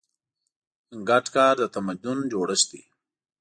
ګډ 1.09 1.25
کار 1.35 1.53
د 1.59 1.63
تمدن 1.75 2.17
جوړښت 2.31 2.67
دی. 2.71 2.81